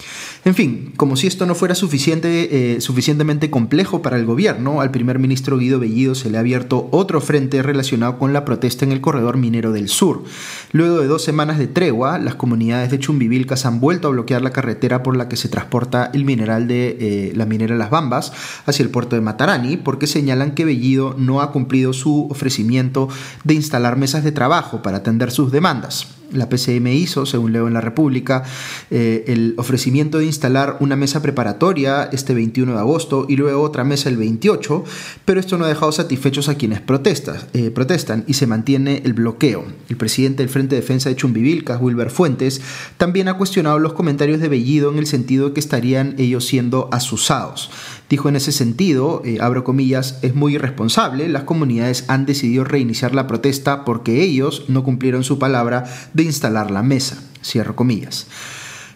En 0.43 0.55
fin, 0.55 0.91
como 0.97 1.17
si 1.17 1.27
esto 1.27 1.45
no 1.45 1.53
fuera 1.53 1.75
suficiente, 1.75 2.75
eh, 2.75 2.81
suficientemente 2.81 3.51
complejo 3.51 4.01
para 4.01 4.17
el 4.17 4.25
gobierno, 4.25 4.81
al 4.81 4.89
primer 4.89 5.19
ministro 5.19 5.59
Guido 5.59 5.77
Bellido 5.77 6.15
se 6.15 6.31
le 6.31 6.37
ha 6.37 6.39
abierto 6.39 6.89
otro 6.91 7.21
frente 7.21 7.61
relacionado 7.61 8.17
con 8.17 8.33
la 8.33 8.43
protesta 8.43 8.83
en 8.83 8.91
el 8.91 9.01
corredor 9.01 9.37
minero 9.37 9.71
del 9.71 9.87
sur. 9.87 10.23
Luego 10.71 10.97
de 10.97 11.05
dos 11.05 11.23
semanas 11.23 11.59
de 11.59 11.67
tregua, 11.67 12.17
las 12.17 12.33
comunidades 12.33 12.89
de 12.89 12.97
Chumbivilcas 12.97 13.67
han 13.67 13.79
vuelto 13.79 14.07
a 14.07 14.11
bloquear 14.11 14.41
la 14.41 14.49
carretera 14.49 15.03
por 15.03 15.15
la 15.15 15.29
que 15.29 15.37
se 15.37 15.47
transporta 15.47 16.09
el 16.11 16.25
mineral 16.25 16.67
de 16.67 16.97
eh, 16.99 17.33
la 17.35 17.45
minera 17.45 17.75
Las 17.75 17.91
Bambas 17.91 18.33
hacia 18.65 18.81
el 18.81 18.89
puerto 18.89 19.15
de 19.15 19.21
Matarani, 19.21 19.77
porque 19.77 20.07
señalan 20.07 20.55
que 20.55 20.65
Bellido 20.65 21.13
no 21.19 21.41
ha 21.41 21.51
cumplido 21.51 21.93
su 21.93 22.27
ofrecimiento 22.31 23.09
de 23.43 23.53
instalar 23.53 23.95
mesas 23.95 24.23
de 24.23 24.31
trabajo 24.31 24.81
para 24.81 24.97
atender 24.97 25.29
sus 25.29 25.51
demandas 25.51 26.20
la 26.33 26.49
PCM 26.49 26.87
hizo, 26.87 27.25
según 27.25 27.53
leo 27.53 27.67
en 27.67 27.73
la 27.73 27.81
República, 27.81 28.43
eh, 28.89 29.23
el 29.27 29.55
ofrecimiento 29.57 30.19
de 30.19 30.25
instalar 30.25 30.77
una 30.79 30.95
mesa 30.95 31.21
preparatoria 31.21 32.09
este 32.11 32.33
21 32.33 32.73
de 32.73 32.79
agosto 32.79 33.25
y 33.27 33.35
luego 33.35 33.61
otra 33.61 33.83
mesa 33.83 34.09
el 34.09 34.17
28, 34.17 34.83
pero 35.25 35.39
esto 35.39 35.57
no 35.57 35.65
ha 35.65 35.69
dejado 35.69 35.91
satisfechos 35.91 36.49
a 36.49 36.55
quienes 36.55 36.81
eh, 36.81 37.71
protestan 37.71 38.23
y 38.27 38.33
se 38.33 38.47
mantiene 38.47 39.01
el 39.05 39.13
bloqueo. 39.13 39.65
El 39.89 39.97
presidente 39.97 40.43
del 40.43 40.49
Frente 40.49 40.75
de 40.75 40.81
Defensa 40.81 41.09
de 41.09 41.15
Chumbivilcas, 41.15 41.81
Wilber 41.81 42.09
Fuentes, 42.09 42.61
también 42.97 43.27
ha 43.27 43.37
cuestionado 43.37 43.79
los 43.79 43.93
comentarios 43.93 44.39
de 44.39 44.49
Bellido 44.49 44.91
en 44.91 44.97
el 44.97 45.07
sentido 45.07 45.49
de 45.49 45.53
que 45.53 45.59
estarían 45.59 46.15
ellos 46.17 46.45
siendo 46.45 46.89
asusados. 46.91 47.69
Dijo 48.11 48.27
en 48.27 48.35
ese 48.35 48.51
sentido, 48.51 49.21
eh, 49.23 49.37
abro 49.39 49.63
comillas, 49.63 50.19
es 50.21 50.35
muy 50.35 50.55
irresponsable, 50.55 51.29
las 51.29 51.45
comunidades 51.45 52.03
han 52.09 52.25
decidido 52.25 52.65
reiniciar 52.65 53.15
la 53.15 53.25
protesta 53.25 53.85
porque 53.85 54.21
ellos 54.21 54.65
no 54.67 54.83
cumplieron 54.83 55.23
su 55.23 55.39
palabra 55.39 55.85
de 56.13 56.23
instalar 56.23 56.71
la 56.71 56.83
mesa, 56.83 57.23
cierro 57.41 57.77
comillas. 57.77 58.27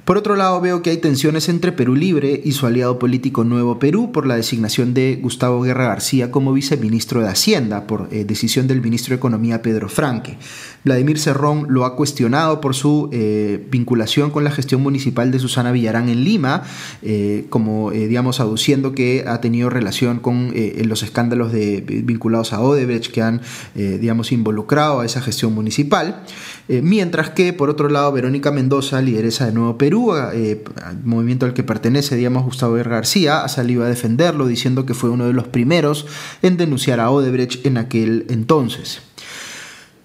Por 0.06 0.20
otro 0.20 0.36
lado, 0.36 0.62
veo 0.62 0.84
que 0.84 0.92
hay 0.92 0.98
tensiones 0.98 1.50
entre 1.50 1.72
Perú 1.72 1.96
Libre 1.96 2.40
y 2.46 2.52
su 2.52 2.68
aliado 2.68 3.00
político 3.00 3.44
Nuevo 3.44 3.80
Perú 3.80 4.12
por 4.12 4.28
la 4.28 4.36
designación 4.36 4.94
de 4.94 5.18
Gustavo 5.20 5.62
Guerra 5.62 5.88
García 5.88 6.30
como 6.30 6.54
viceministro 6.54 7.22
de 7.22 7.30
Hacienda, 7.30 7.88
por 7.88 8.10
eh, 8.12 8.24
decisión 8.24 8.68
del 8.68 8.84
ministro 8.84 9.14
de 9.14 9.16
Economía 9.16 9.64
Pedro 9.64 9.90
Franque. 9.90 10.38
Vladimir 10.84 11.18
Cerrón 11.18 11.66
lo 11.70 11.86
ha 11.86 11.96
cuestionado 11.96 12.62
por 12.62 12.76
su 12.76 13.10
eh, 13.12 13.66
vinculación 13.72 14.30
con 14.30 14.44
la 14.44 14.52
gestión 14.52 14.84
municipal 14.84 15.32
de 15.32 15.40
Susana 15.40 15.72
Villarán 15.72 16.08
en 16.08 16.24
Lima, 16.24 16.62
eh, 17.02 17.48
como, 17.50 17.90
digamos, 17.90 18.40
aduciendo 18.40 18.94
que 18.94 19.26
ha 19.26 19.42
tenido 19.42 19.72
relación 19.72 20.20
con 20.20 20.54
los 20.84 21.02
escándalos 21.02 21.52
vinculados 21.52 22.54
a 22.54 22.62
Odebrecht 22.62 23.12
que 23.12 23.24
han, 23.24 23.42
digamos, 23.74 24.32
involucrado 24.32 25.00
a 25.00 25.06
esa 25.06 25.22
gestión 25.22 25.54
municipal. 25.56 26.22
mientras 26.68 27.32
que, 27.32 27.54
por 27.54 27.72
otro 27.72 27.90
lado, 27.90 28.12
Verónica 28.12 28.52
Mendoza, 28.52 29.02
lideresa 29.02 29.48
de 29.48 29.54
Nuevo 29.54 29.78
Perú, 29.80 29.95
eh, 30.34 30.64
movimiento 31.04 31.46
al 31.46 31.54
que 31.54 31.64
pertenece, 31.64 32.16
digamos, 32.16 32.44
Gustavo 32.44 32.76
García, 32.76 33.44
ha 33.44 33.48
salido 33.48 33.84
a 33.84 33.88
defenderlo 33.88 34.48
diciendo 34.48 34.86
que 34.86 34.94
fue 34.94 35.10
uno 35.10 35.26
de 35.26 35.34
los 35.34 35.48
primeros 35.48 36.06
en 36.42 36.58
denunciar 36.58 37.00
a 37.00 37.10
Odebrecht 37.10 37.66
en 37.66 37.78
aquel 37.78 38.26
entonces. 38.30 39.02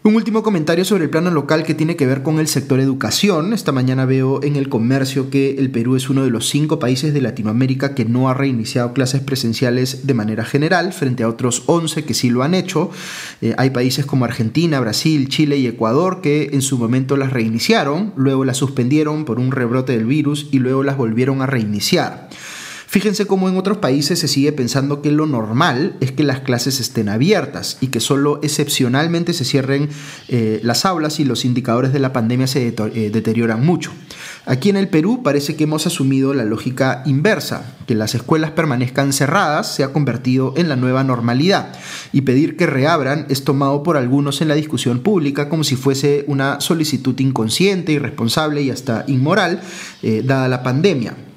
Un 0.02 0.16
último 0.16 0.42
comentario 0.42 0.86
sobre 0.86 1.04
el 1.04 1.10
plano 1.10 1.30
local 1.30 1.62
que 1.62 1.74
tiene 1.74 1.94
que 1.94 2.06
ver 2.06 2.22
con 2.22 2.38
el 2.38 2.48
sector 2.48 2.80
educación. 2.80 3.52
Esta 3.52 3.70
mañana 3.70 4.06
veo 4.06 4.42
en 4.42 4.56
el 4.56 4.70
comercio 4.70 5.28
que 5.28 5.56
el 5.58 5.70
Perú 5.70 5.94
es 5.94 6.08
uno 6.08 6.24
de 6.24 6.30
los 6.30 6.48
cinco 6.48 6.78
países 6.78 7.12
de 7.12 7.20
Latinoamérica 7.20 7.94
que 7.94 8.06
no 8.06 8.30
ha 8.30 8.32
reiniciado 8.32 8.94
clases 8.94 9.20
presenciales 9.20 10.06
de 10.06 10.14
manera 10.14 10.46
general, 10.46 10.94
frente 10.94 11.22
a 11.22 11.28
otros 11.28 11.64
11 11.66 12.06
que 12.06 12.14
sí 12.14 12.30
lo 12.30 12.42
han 12.42 12.54
hecho. 12.54 12.90
Eh, 13.42 13.54
hay 13.58 13.68
países 13.68 14.06
como 14.06 14.24
Argentina, 14.24 14.80
Brasil, 14.80 15.28
Chile 15.28 15.58
y 15.58 15.66
Ecuador 15.66 16.22
que 16.22 16.48
en 16.54 16.62
su 16.62 16.78
momento 16.78 17.18
las 17.18 17.30
reiniciaron, 17.30 18.14
luego 18.16 18.46
las 18.46 18.56
suspendieron 18.56 19.26
por 19.26 19.38
un 19.38 19.52
rebrote 19.52 19.92
del 19.92 20.06
virus 20.06 20.48
y 20.50 20.60
luego 20.60 20.82
las 20.82 20.96
volvieron 20.96 21.42
a 21.42 21.46
reiniciar. 21.46 22.30
Fíjense 22.90 23.24
cómo 23.28 23.48
en 23.48 23.56
otros 23.56 23.78
países 23.78 24.18
se 24.18 24.26
sigue 24.26 24.50
pensando 24.50 25.00
que 25.00 25.12
lo 25.12 25.24
normal 25.24 25.94
es 26.00 26.10
que 26.10 26.24
las 26.24 26.40
clases 26.40 26.80
estén 26.80 27.08
abiertas 27.08 27.78
y 27.80 27.86
que 27.86 28.00
solo 28.00 28.40
excepcionalmente 28.42 29.32
se 29.32 29.44
cierren 29.44 29.88
eh, 30.26 30.58
las 30.64 30.84
aulas 30.84 31.20
y 31.20 31.24
los 31.24 31.44
indicadores 31.44 31.92
de 31.92 32.00
la 32.00 32.12
pandemia 32.12 32.48
se 32.48 32.66
eh, 32.66 33.10
deterioran 33.12 33.64
mucho. 33.64 33.92
Aquí 34.44 34.70
en 34.70 34.76
el 34.76 34.88
Perú 34.88 35.22
parece 35.22 35.54
que 35.54 35.62
hemos 35.62 35.86
asumido 35.86 36.34
la 36.34 36.44
lógica 36.44 37.04
inversa, 37.06 37.76
que 37.86 37.94
las 37.94 38.16
escuelas 38.16 38.50
permanezcan 38.50 39.12
cerradas 39.12 39.72
se 39.72 39.84
ha 39.84 39.92
convertido 39.92 40.54
en 40.56 40.68
la 40.68 40.74
nueva 40.74 41.04
normalidad 41.04 41.72
y 42.12 42.22
pedir 42.22 42.56
que 42.56 42.66
reabran 42.66 43.24
es 43.28 43.44
tomado 43.44 43.84
por 43.84 43.98
algunos 43.98 44.40
en 44.40 44.48
la 44.48 44.56
discusión 44.56 44.98
pública 44.98 45.48
como 45.48 45.62
si 45.62 45.76
fuese 45.76 46.24
una 46.26 46.60
solicitud 46.60 47.16
inconsciente, 47.20 47.92
irresponsable 47.92 48.62
y 48.62 48.70
hasta 48.70 49.04
inmoral, 49.06 49.60
eh, 50.02 50.22
dada 50.24 50.48
la 50.48 50.64
pandemia. 50.64 51.29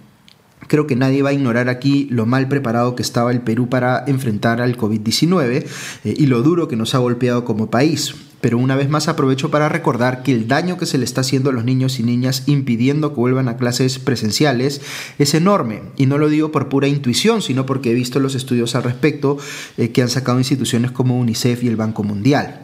Creo 0.73 0.87
que 0.87 0.95
nadie 0.95 1.21
va 1.21 1.29
a 1.29 1.33
ignorar 1.33 1.69
aquí 1.69 2.07
lo 2.09 2.25
mal 2.25 2.47
preparado 2.47 2.95
que 2.95 3.03
estaba 3.03 3.29
el 3.29 3.41
Perú 3.41 3.69
para 3.69 4.03
enfrentar 4.07 4.59
al 4.59 4.75
COVID-19 4.75 5.65
eh, 6.03 6.13
y 6.17 6.25
lo 6.25 6.41
duro 6.41 6.67
que 6.67 6.75
nos 6.75 6.95
ha 6.95 6.97
golpeado 6.97 7.45
como 7.45 7.69
país. 7.69 8.15
Pero 8.41 8.57
una 8.57 8.75
vez 8.75 8.89
más 8.89 9.07
aprovecho 9.07 9.51
para 9.51 9.69
recordar 9.69 10.23
que 10.23 10.31
el 10.31 10.47
daño 10.47 10.79
que 10.79 10.87
se 10.87 10.97
le 10.97 11.05
está 11.05 11.21
haciendo 11.21 11.51
a 11.51 11.53
los 11.53 11.63
niños 11.63 11.99
y 11.99 12.03
niñas 12.03 12.45
impidiendo 12.47 13.13
que 13.13 13.19
vuelvan 13.19 13.49
a 13.49 13.57
clases 13.57 13.99
presenciales 13.99 14.81
es 15.19 15.35
enorme. 15.35 15.83
Y 15.95 16.07
no 16.07 16.17
lo 16.17 16.27
digo 16.27 16.51
por 16.51 16.69
pura 16.69 16.87
intuición, 16.87 17.43
sino 17.43 17.67
porque 17.67 17.91
he 17.91 17.93
visto 17.93 18.19
los 18.19 18.33
estudios 18.33 18.73
al 18.73 18.81
respecto 18.81 19.37
eh, 19.77 19.91
que 19.91 20.01
han 20.01 20.09
sacado 20.09 20.39
instituciones 20.39 20.89
como 20.89 21.19
UNICEF 21.19 21.63
y 21.63 21.67
el 21.67 21.75
Banco 21.75 22.01
Mundial. 22.01 22.62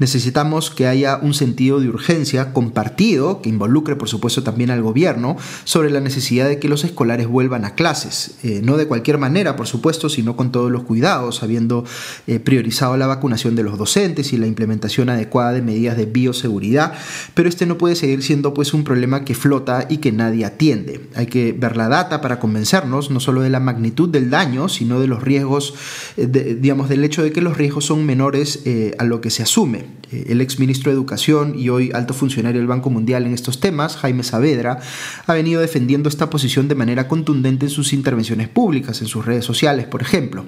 Necesitamos 0.00 0.70
que 0.70 0.86
haya 0.86 1.18
un 1.20 1.34
sentido 1.34 1.78
de 1.78 1.90
urgencia 1.90 2.54
compartido, 2.54 3.42
que 3.42 3.50
involucre 3.50 3.96
por 3.96 4.08
supuesto 4.08 4.42
también 4.42 4.70
al 4.70 4.80
gobierno, 4.80 5.36
sobre 5.64 5.90
la 5.90 6.00
necesidad 6.00 6.48
de 6.48 6.58
que 6.58 6.70
los 6.70 6.84
escolares 6.84 7.28
vuelvan 7.28 7.66
a 7.66 7.74
clases. 7.74 8.36
Eh, 8.42 8.62
no 8.64 8.78
de 8.78 8.86
cualquier 8.86 9.18
manera, 9.18 9.56
por 9.56 9.66
supuesto, 9.66 10.08
sino 10.08 10.36
con 10.36 10.52
todos 10.52 10.70
los 10.70 10.84
cuidados, 10.84 11.42
habiendo 11.42 11.84
eh, 12.26 12.40
priorizado 12.40 12.96
la 12.96 13.06
vacunación 13.06 13.54
de 13.56 13.62
los 13.62 13.76
docentes 13.76 14.32
y 14.32 14.38
la 14.38 14.46
implementación 14.46 15.10
adecuada 15.10 15.52
de 15.52 15.60
medidas 15.60 15.98
de 15.98 16.06
bioseguridad, 16.06 16.94
pero 17.34 17.50
este 17.50 17.66
no 17.66 17.76
puede 17.76 17.94
seguir 17.94 18.22
siendo 18.22 18.54
pues 18.54 18.72
un 18.72 18.84
problema 18.84 19.26
que 19.26 19.34
flota 19.34 19.86
y 19.90 19.98
que 19.98 20.12
nadie 20.12 20.46
atiende. 20.46 21.08
Hay 21.14 21.26
que 21.26 21.52
ver 21.52 21.76
la 21.76 21.88
data 21.88 22.22
para 22.22 22.40
convencernos 22.40 23.10
no 23.10 23.20
solo 23.20 23.42
de 23.42 23.50
la 23.50 23.60
magnitud 23.60 24.08
del 24.08 24.30
daño, 24.30 24.70
sino 24.70 24.98
de 24.98 25.08
los 25.08 25.22
riesgos, 25.22 25.74
eh, 26.16 26.26
digamos, 26.58 26.88
del 26.88 27.04
hecho 27.04 27.22
de 27.22 27.32
que 27.32 27.42
los 27.42 27.58
riesgos 27.58 27.84
son 27.84 28.06
menores 28.06 28.60
a 28.98 29.04
lo 29.04 29.20
que 29.20 29.30
se 29.30 29.42
asume. 29.42 29.89
El 30.10 30.40
ex 30.40 30.58
ministro 30.58 30.90
de 30.90 30.96
Educación 30.96 31.58
y 31.58 31.68
hoy 31.68 31.90
alto 31.94 32.14
funcionario 32.14 32.60
del 32.60 32.68
Banco 32.68 32.90
Mundial 32.90 33.26
en 33.26 33.34
estos 33.34 33.60
temas, 33.60 33.96
Jaime 33.96 34.22
Saavedra, 34.22 34.80
ha 35.26 35.34
venido 35.34 35.60
defendiendo 35.60 36.08
esta 36.08 36.30
posición 36.30 36.68
de 36.68 36.74
manera 36.74 37.08
contundente 37.08 37.66
en 37.66 37.70
sus 37.70 37.92
intervenciones 37.92 38.48
públicas, 38.48 39.00
en 39.00 39.06
sus 39.06 39.24
redes 39.24 39.44
sociales, 39.44 39.86
por 39.86 40.02
ejemplo. 40.02 40.44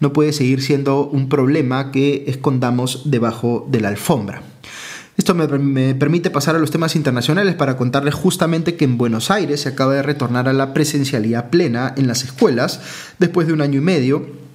No 0.00 0.12
puede 0.12 0.32
seguir 0.32 0.62
siendo 0.62 1.06
un 1.06 1.28
problema 1.28 1.90
que 1.90 2.24
escondamos 2.26 3.10
debajo 3.10 3.66
de 3.70 3.80
la 3.80 3.88
alfombra. 3.88 4.42
Esto 5.16 5.34
me, 5.34 5.46
me, 5.46 5.94
permite 5.94 6.30
pasar 6.30 6.54
a 6.54 6.60
los 6.60 6.70
temas 6.70 6.94
internacionales 6.94 7.56
para 7.56 7.76
contarles 7.76 8.14
justamente 8.14 8.76
que 8.76 8.84
en 8.84 8.98
Buenos 8.98 9.32
Aires 9.32 9.62
se 9.62 9.70
acaba 9.70 9.94
de 9.94 10.02
retornar 10.02 10.48
a 10.48 10.52
la 10.52 10.72
presencialidad 10.72 11.50
plena 11.50 11.92
en 11.96 12.06
las 12.06 12.22
escuelas 12.22 12.80
después 13.18 13.48
de 13.48 13.52
un 13.52 13.60
año 13.60 13.78
y 13.78 13.82
medio 13.82 14.47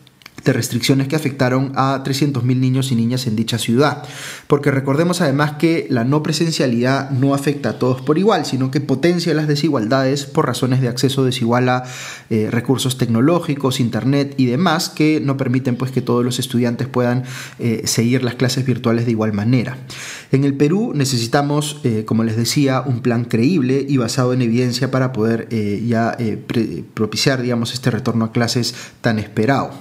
de 0.45 0.53
restricciones 0.53 1.07
que 1.07 1.15
afectaron 1.15 1.71
a 1.75 2.03
300.000 2.03 2.57
niños 2.57 2.91
y 2.91 2.95
niñas 2.95 3.27
en 3.27 3.35
dicha 3.35 3.57
ciudad. 3.57 4.03
Porque 4.47 4.71
recordemos 4.71 5.21
además 5.21 5.53
que 5.53 5.88
la 5.89 6.03
no 6.03 6.21
presencialidad 6.21 7.09
no 7.12 7.33
afecta 7.33 7.69
a 7.69 7.79
todos 7.79 8.01
por 8.01 8.17
igual, 8.17 8.45
sino 8.45 8.71
que 8.71 8.81
potencia 8.81 9.33
las 9.33 9.47
desigualdades 9.47 10.25
por 10.25 10.45
razones 10.45 10.81
de 10.81 10.89
acceso 10.89 11.23
desigual 11.23 11.69
a 11.69 11.83
eh, 12.29 12.50
recursos 12.51 12.97
tecnológicos, 12.97 13.79
internet 13.79 14.33
y 14.38 14.45
demás 14.47 14.89
que 14.89 15.21
no 15.21 15.38
permiten 15.38 15.75
pues 15.75 15.91
que 15.91 16.01
todos 16.01 16.25
los 16.25 16.39
estudiantes 16.39 16.88
puedan 16.88 17.23
eh, 17.59 17.83
seguir 17.85 18.23
las 18.23 18.35
clases 18.35 18.65
virtuales 18.65 19.05
de 19.05 19.12
igual 19.12 19.33
manera. 19.33 19.77
En 20.31 20.43
el 20.43 20.55
Perú 20.55 20.91
necesitamos, 20.93 21.79
eh, 21.83 22.03
como 22.05 22.23
les 22.23 22.35
decía, 22.35 22.81
un 22.85 23.01
plan 23.01 23.25
creíble 23.25 23.85
y 23.88 23.97
basado 23.97 24.33
en 24.33 24.41
evidencia 24.41 24.91
para 24.91 25.13
poder 25.13 25.47
ya 25.85 26.17
propiciar, 26.93 27.41
digamos, 27.41 27.73
este 27.73 27.91
retorno 27.91 28.25
a 28.25 28.31
clases 28.31 28.73
tan 29.01 29.19
esperado. 29.19 29.71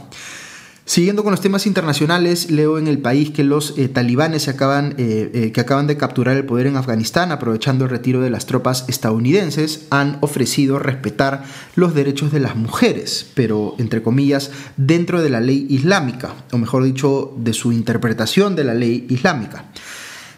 Siguiendo 0.84 1.22
con 1.22 1.30
los 1.30 1.40
temas 1.40 1.66
internacionales, 1.68 2.50
leo 2.50 2.76
en 2.76 2.88
el 2.88 2.98
país 2.98 3.30
que 3.30 3.44
los 3.44 3.78
eh, 3.78 3.88
talibanes 3.88 4.48
eh, 4.48 4.54
eh, 4.98 5.52
que 5.52 5.60
acaban 5.60 5.86
de 5.86 5.96
capturar 5.96 6.36
el 6.36 6.44
poder 6.44 6.66
en 6.66 6.76
Afganistán, 6.76 7.30
aprovechando 7.30 7.84
el 7.84 7.90
retiro 7.90 8.20
de 8.20 8.30
las 8.30 8.46
tropas 8.46 8.84
estadounidenses, 8.88 9.86
han 9.90 10.18
ofrecido 10.22 10.80
respetar 10.80 11.44
los 11.76 11.94
derechos 11.94 12.32
de 12.32 12.40
las 12.40 12.56
mujeres, 12.56 13.30
pero 13.34 13.76
entre 13.78 14.02
comillas, 14.02 14.50
dentro 14.76 15.22
de 15.22 15.30
la 15.30 15.40
ley 15.40 15.66
islámica, 15.70 16.34
o 16.50 16.58
mejor 16.58 16.82
dicho, 16.82 17.32
de 17.38 17.52
su 17.52 17.70
interpretación 17.70 18.56
de 18.56 18.64
la 18.64 18.74
ley 18.74 19.06
islámica. 19.08 19.66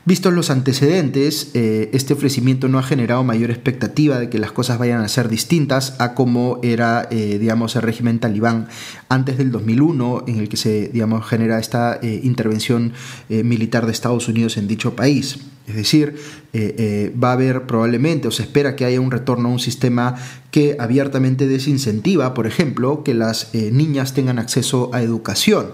Vistos 0.07 0.35
los 0.35 0.51
antecedentes, 0.51 1.53
eh, 1.55 1.89
este 1.95 2.13
ofrecimiento 2.13 2.69
no 2.69 2.79
ha 2.79 2.83
generado 2.83 3.25
mayor 3.25 3.51
expectativa 3.51 4.19
de 4.19 4.29
que 4.29 4.39
las 4.39 4.53
cosas 4.53 4.79
vayan 4.79 5.01
a 5.01 5.09
ser 5.09 5.31
distintas 5.31 5.97
a 5.99 6.13
como 6.13 6.61
era, 6.63 7.09
eh, 7.11 7.39
digamos, 7.41 7.75
el 7.75 7.81
régimen 7.81 8.19
talibán 8.19 8.69
antes 9.09 9.39
del 9.39 9.51
2001, 9.51 10.25
en 10.27 10.41
el 10.41 10.51
que 10.51 10.59
se, 10.59 10.89
digamos, 10.89 11.27
genera 11.27 11.59
esta 11.59 11.99
eh, 12.03 12.21
intervención 12.23 12.93
militar 13.31 13.87
de 13.87 13.93
Estados 13.93 14.29
Unidos 14.29 14.59
en 14.59 14.69
dicho 14.69 14.95
país. 14.95 15.39
Es 15.67 15.77
decir, 15.77 16.17
va 16.53 17.31
a 17.31 17.33
haber 17.33 17.63
probablemente, 17.63 18.29
o 18.29 18.31
se 18.31 18.43
espera 18.43 18.77
que 18.77 18.85
haya 18.85 19.01
un 19.01 19.11
retorno 19.11 19.49
a 19.49 19.53
un 19.53 19.59
sistema 19.59 20.17
que 20.51 20.77
abiertamente 20.79 21.49
desincentiva, 21.49 22.35
por 22.35 22.47
ejemplo, 22.47 23.03
que 23.03 23.15
las 23.15 23.55
niñas 23.55 24.13
tengan 24.13 24.39
acceso 24.39 24.91
a 24.93 25.01
educación. 25.01 25.69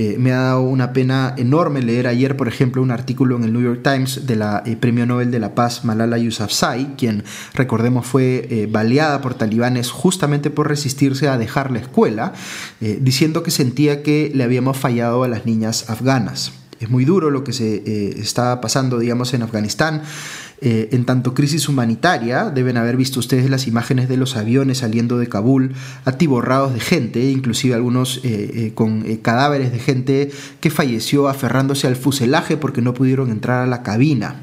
Eh, 0.00 0.14
me 0.16 0.30
ha 0.30 0.42
dado 0.42 0.60
una 0.60 0.92
pena 0.92 1.34
enorme 1.36 1.82
leer 1.82 2.06
ayer, 2.06 2.36
por 2.36 2.46
ejemplo, 2.46 2.80
un 2.80 2.92
artículo 2.92 3.34
en 3.34 3.42
el 3.42 3.52
New 3.52 3.62
York 3.62 3.80
Times 3.82 4.28
de 4.28 4.36
la 4.36 4.62
eh, 4.64 4.76
Premio 4.76 5.06
Nobel 5.06 5.32
de 5.32 5.40
la 5.40 5.56
Paz 5.56 5.84
Malala 5.84 6.18
Yousafzai, 6.18 6.94
quien, 6.96 7.24
recordemos, 7.52 8.06
fue 8.06 8.46
eh, 8.48 8.68
baleada 8.70 9.20
por 9.20 9.34
talibanes 9.34 9.90
justamente 9.90 10.50
por 10.50 10.68
resistirse 10.68 11.26
a 11.26 11.36
dejar 11.36 11.72
la 11.72 11.80
escuela, 11.80 12.32
diciendo 12.78 13.42
que 13.42 13.50
sentía 13.50 14.04
que 14.04 14.30
le 14.32 14.44
habíamos 14.44 14.76
fallado 14.76 15.24
a 15.24 15.28
las 15.28 15.46
niñas 15.46 15.90
afganas. 15.90 16.52
Es 16.78 16.88
muy 16.90 17.04
duro 17.04 17.32
lo 17.32 17.42
que 17.42 17.52
se 17.52 18.20
está 18.20 18.60
pasando, 18.60 19.00
digamos, 19.00 19.34
en 19.34 19.42
Afganistán. 19.42 20.02
Eh, 20.60 20.88
en 20.90 21.04
tanto 21.04 21.34
crisis 21.34 21.68
humanitaria, 21.68 22.50
deben 22.50 22.76
haber 22.76 22.96
visto 22.96 23.20
ustedes 23.20 23.48
las 23.48 23.68
imágenes 23.68 24.08
de 24.08 24.16
los 24.16 24.36
aviones 24.36 24.78
saliendo 24.78 25.16
de 25.16 25.28
Kabul 25.28 25.74
atiborrados 26.04 26.74
de 26.74 26.80
gente, 26.80 27.30
inclusive 27.30 27.74
algunos 27.74 28.18
eh, 28.24 28.50
eh, 28.54 28.72
con 28.74 29.02
cadáveres 29.18 29.70
de 29.70 29.78
gente 29.78 30.30
que 30.60 30.70
falleció 30.70 31.28
aferrándose 31.28 31.86
al 31.86 31.94
fuselaje 31.94 32.56
porque 32.56 32.82
no 32.82 32.92
pudieron 32.92 33.30
entrar 33.30 33.62
a 33.62 33.66
la 33.66 33.84
cabina 33.84 34.42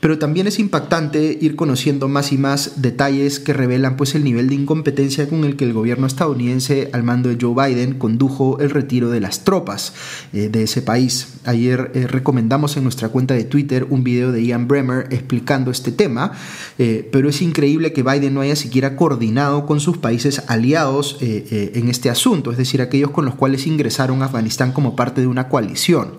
pero 0.00 0.18
también 0.18 0.46
es 0.46 0.58
impactante 0.58 1.38
ir 1.40 1.56
conociendo 1.56 2.08
más 2.08 2.32
y 2.32 2.38
más 2.38 2.80
detalles 2.82 3.38
que 3.38 3.52
revelan 3.52 3.96
pues 3.96 4.14
el 4.14 4.24
nivel 4.24 4.48
de 4.48 4.54
incompetencia 4.54 5.28
con 5.28 5.44
el 5.44 5.56
que 5.56 5.66
el 5.66 5.74
gobierno 5.74 6.06
estadounidense 6.06 6.88
al 6.92 7.02
mando 7.02 7.28
de 7.28 7.36
Joe 7.40 7.54
Biden 7.54 7.98
condujo 7.98 8.58
el 8.60 8.70
retiro 8.70 9.10
de 9.10 9.20
las 9.20 9.44
tropas 9.44 9.92
eh, 10.32 10.48
de 10.48 10.62
ese 10.62 10.80
país. 10.80 11.34
Ayer 11.44 11.92
eh, 11.94 12.06
recomendamos 12.06 12.76
en 12.78 12.82
nuestra 12.82 13.10
cuenta 13.10 13.34
de 13.34 13.44
Twitter 13.44 13.86
un 13.90 14.02
video 14.02 14.32
de 14.32 14.42
Ian 14.44 14.66
Bremer 14.66 15.06
explicando 15.10 15.70
este 15.70 15.92
tema, 15.92 16.32
eh, 16.78 17.08
pero 17.12 17.28
es 17.28 17.42
increíble 17.42 17.92
que 17.92 18.02
Biden 18.02 18.34
no 18.34 18.40
haya 18.40 18.56
siquiera 18.56 18.96
coordinado 18.96 19.66
con 19.66 19.80
sus 19.80 19.98
países 19.98 20.42
aliados 20.46 21.18
en 21.20 21.88
este 21.88 22.08
asunto, 22.08 22.50
es 22.50 22.58
decir, 22.58 22.80
aquellos 22.80 23.10
con 23.10 23.24
los 23.24 23.34
cuales 23.34 23.66
ingresaron 23.66 24.22
a 24.22 24.26
Afganistán 24.26 24.72
como 24.72 24.96
parte 24.96 25.20
de 25.20 25.26
una 25.26 25.48
coalición. 25.48 26.12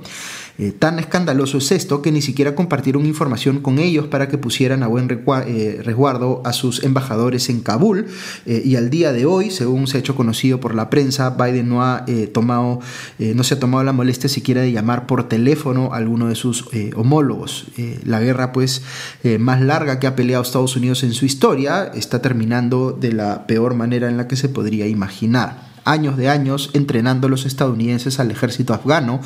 Eh, 0.57 0.71
tan 0.71 0.99
escandaloso 0.99 1.57
es 1.57 1.71
esto 1.71 2.01
que 2.01 2.11
ni 2.11 2.21
siquiera 2.21 2.55
compartieron 2.55 3.05
información 3.05 3.61
con 3.61 3.79
ellos 3.79 4.07
para 4.07 4.27
que 4.27 4.37
pusieran 4.37 4.83
a 4.83 4.87
buen 4.87 5.09
eh, 5.09 5.81
resguardo 5.83 6.41
a 6.45 6.53
sus 6.53 6.83
embajadores 6.83 7.49
en 7.49 7.61
Kabul. 7.61 8.05
Eh, 8.45 8.61
y 8.63 8.75
al 8.75 8.89
día 8.89 9.11
de 9.11 9.25
hoy, 9.25 9.51
según 9.51 9.87
se 9.87 9.97
ha 9.97 9.99
hecho 9.99 10.15
conocido 10.15 10.59
por 10.59 10.75
la 10.75 10.89
prensa, 10.89 11.31
Biden 11.31 11.69
no, 11.69 11.83
ha, 11.83 12.05
tomado, 12.33 12.79
no 13.19 13.43
se 13.43 13.55
ha 13.55 13.59
tomado 13.59 13.83
la 13.83 13.93
molestia 13.93 14.29
siquiera 14.29 14.61
de 14.61 14.71
llamar 14.71 15.07
por 15.07 15.27
teléfono 15.27 15.93
a 15.93 15.97
alguno 15.97 16.27
de 16.27 16.35
sus 16.35 16.65
homólogos. 16.95 17.67
la 18.03 18.19
guerra 18.19 18.51
pues 18.51 18.83
más 19.39 19.61
larga 19.61 19.99
que 19.99 20.07
ha 20.07 20.15
peleado 20.15 20.43
Estados 20.43 20.75
Unidos 20.75 21.03
en 21.03 21.13
su 21.13 21.25
historia 21.25 21.91
está 21.93 22.21
terminando 22.21 22.91
de 22.91 23.13
la 23.13 23.47
peor 23.47 23.73
manera 23.73 24.09
en 24.09 24.17
la 24.17 24.27
que 24.27 24.35
se 24.35 24.49
podría 24.49 24.87
imaginar. 24.87 25.70
Años 25.85 26.17
de 26.17 26.29
años 26.29 26.69
entrenando 26.73 27.27
a 27.27 27.29
los 27.29 27.45
estadounidenses 27.45 28.19
al 28.19 28.31
ejército 28.31 28.73
afgano 28.73 29.19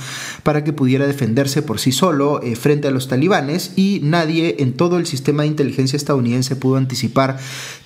para 0.43 0.63
que 0.63 0.73
pudiera 0.73 1.07
defenderse 1.07 1.61
por 1.61 1.79
sí 1.79 1.91
solo 1.91 2.41
eh, 2.41 2.55
frente 2.55 2.87
a 2.87 2.91
los 2.91 3.07
talibanes 3.07 3.73
y 3.75 3.99
nadie 4.03 4.57
en 4.59 4.73
todo 4.73 4.97
el 4.97 5.05
sistema 5.05 5.43
de 5.43 5.49
inteligencia 5.49 5.97
estadounidense 5.97 6.55
pudo 6.55 6.77
anticipar 6.77 7.37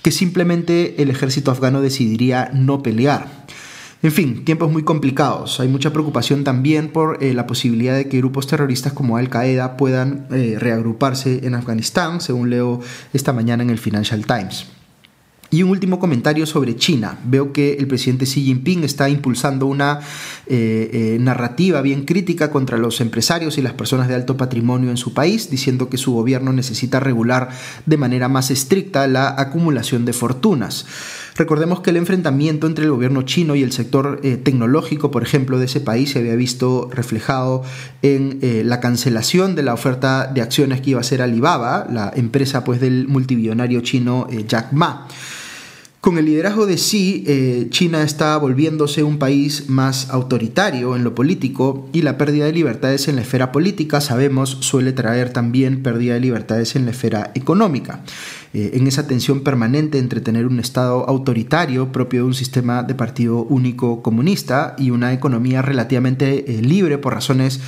que 0.02 0.12
simplemente 0.12 1.02
el 1.02 1.10
ejército 1.10 1.50
afgano 1.50 1.80
decidiría 1.80 2.50
no 2.54 2.82
pelear. 2.82 3.46
En 4.02 4.12
fin, 4.12 4.46
tiempos 4.46 4.72
muy 4.72 4.82
complicados. 4.82 5.60
Hay 5.60 5.68
mucha 5.68 5.92
preocupación 5.92 6.42
también 6.42 6.88
por 6.88 7.22
eh, 7.22 7.34
la 7.34 7.46
posibilidad 7.46 7.94
de 7.94 8.08
que 8.08 8.16
grupos 8.16 8.46
terroristas 8.46 8.94
como 8.94 9.18
Al 9.18 9.28
Qaeda 9.28 9.76
puedan 9.76 10.26
eh, 10.30 10.56
reagruparse 10.58 11.46
en 11.46 11.54
Afganistán, 11.54 12.22
según 12.22 12.48
leo 12.48 12.80
esta 13.12 13.34
mañana 13.34 13.62
en 13.62 13.68
el 13.68 13.78
Financial 13.78 14.24
Times. 14.24 14.79
Y 15.52 15.64
un 15.64 15.70
último 15.70 15.98
comentario 15.98 16.46
sobre 16.46 16.76
China. 16.76 17.18
Veo 17.24 17.52
que 17.52 17.74
el 17.74 17.88
presidente 17.88 18.24
Xi 18.24 18.44
Jinping 18.44 18.84
está 18.84 19.08
impulsando 19.08 19.66
una 19.66 19.98
eh, 20.46 20.90
eh, 20.92 21.18
narrativa 21.20 21.82
bien 21.82 22.04
crítica 22.04 22.52
contra 22.52 22.78
los 22.78 23.00
empresarios 23.00 23.58
y 23.58 23.62
las 23.62 23.72
personas 23.72 24.06
de 24.06 24.14
alto 24.14 24.36
patrimonio 24.36 24.90
en 24.90 24.96
su 24.96 25.12
país, 25.12 25.50
diciendo 25.50 25.88
que 25.88 25.96
su 25.96 26.12
gobierno 26.12 26.52
necesita 26.52 27.00
regular 27.00 27.48
de 27.84 27.96
manera 27.96 28.28
más 28.28 28.52
estricta 28.52 29.08
la 29.08 29.34
acumulación 29.36 30.04
de 30.04 30.12
fortunas. 30.12 30.86
Recordemos 31.34 31.80
que 31.80 31.90
el 31.90 31.96
enfrentamiento 31.96 32.68
entre 32.68 32.84
el 32.84 32.92
gobierno 32.92 33.22
chino 33.22 33.56
y 33.56 33.64
el 33.64 33.72
sector 33.72 34.20
eh, 34.22 34.36
tecnológico, 34.36 35.10
por 35.10 35.24
ejemplo, 35.24 35.58
de 35.58 35.64
ese 35.64 35.80
país 35.80 36.10
se 36.10 36.20
había 36.20 36.36
visto 36.36 36.88
reflejado 36.92 37.64
en 38.02 38.38
la 38.68 38.78
cancelación 38.78 39.56
de 39.56 39.64
la 39.64 39.74
oferta 39.74 40.30
de 40.32 40.42
acciones 40.42 40.80
que 40.80 40.90
iba 40.90 41.00
a 41.00 41.04
ser 41.04 41.22
Alibaba, 41.22 41.86
la 41.90 42.12
empresa 42.14 42.62
pues, 42.62 42.80
del 42.80 43.08
multimillonario 43.08 43.80
chino 43.80 44.28
Jack 44.46 44.72
Ma. 44.72 45.08
Con 46.00 46.16
el 46.16 46.24
liderazgo 46.24 46.64
de 46.64 46.76
Xi, 46.76 47.24
eh, 47.26 47.66
China 47.68 48.02
está 48.02 48.38
volviéndose 48.38 49.02
un 49.02 49.18
país 49.18 49.68
más 49.68 50.08
autoritario 50.08 50.96
en 50.96 51.04
lo 51.04 51.14
político 51.14 51.90
y 51.92 52.00
la 52.00 52.16
pérdida 52.16 52.46
de 52.46 52.54
libertades 52.54 53.06
en 53.08 53.16
la 53.16 53.20
esfera 53.20 53.52
política, 53.52 54.00
sabemos, 54.00 54.56
suele 54.60 54.94
traer 54.94 55.30
también 55.30 55.82
pérdida 55.82 56.14
de 56.14 56.20
libertades 56.20 56.74
en 56.74 56.86
la 56.86 56.92
esfera 56.92 57.32
económica. 57.34 58.00
Eh, 58.54 58.70
en 58.74 58.86
esa 58.86 59.06
tensión 59.06 59.42
permanente 59.42 59.98
entre 59.98 60.22
tener 60.22 60.46
un 60.46 60.58
Estado 60.58 61.06
autoritario 61.06 61.92
propio 61.92 62.22
de 62.22 62.28
un 62.28 62.34
sistema 62.34 62.82
de 62.82 62.94
partido 62.94 63.42
único 63.42 64.02
comunista 64.02 64.76
y 64.78 64.92
una 64.92 65.12
economía 65.12 65.60
relativamente 65.60 66.50
eh, 66.50 66.62
libre 66.62 66.96
por 66.96 67.12
razones 67.12 67.60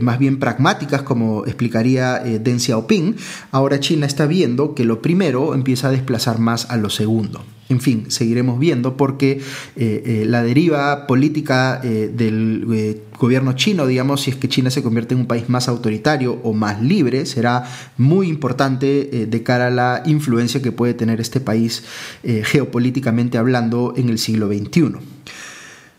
más 0.00 0.20
bien 0.20 0.38
pragmáticas, 0.38 1.02
como 1.02 1.44
explicaría 1.44 2.20
Deng 2.20 2.60
Xiaoping, 2.60 3.16
ahora 3.50 3.80
China 3.80 4.06
está 4.06 4.26
viendo 4.26 4.76
que 4.76 4.84
lo 4.84 5.02
primero 5.02 5.54
empieza 5.54 5.88
a 5.88 5.90
desplazar 5.90 6.38
más 6.38 6.70
a 6.70 6.76
lo 6.76 6.88
segundo. 6.88 7.42
En 7.72 7.80
fin, 7.80 8.04
seguiremos 8.08 8.58
viendo 8.58 8.98
porque 8.98 9.40
eh, 9.76 10.02
eh, 10.04 10.24
la 10.26 10.42
deriva 10.42 11.06
política 11.06 11.80
eh, 11.82 12.12
del 12.14 13.00
gobierno 13.18 13.54
chino, 13.54 13.86
digamos, 13.86 14.20
si 14.20 14.30
es 14.30 14.36
que 14.36 14.46
China 14.46 14.68
se 14.68 14.82
convierte 14.82 15.14
en 15.14 15.20
un 15.20 15.26
país 15.26 15.48
más 15.48 15.68
autoritario 15.68 16.38
o 16.42 16.52
más 16.52 16.82
libre, 16.82 17.24
será 17.24 17.64
muy 17.96 18.28
importante 18.28 19.26
de 19.26 19.42
cara 19.42 19.68
a 19.68 19.70
la 19.70 20.02
influencia 20.04 20.60
que 20.60 20.70
puede 20.70 20.92
tener 20.92 21.20
este 21.20 21.40
país 21.40 21.84
geopolíticamente 22.22 23.38
hablando 23.38 23.94
en 23.96 24.10
el 24.10 24.18
siglo 24.18 24.48
XXI. 24.48 24.96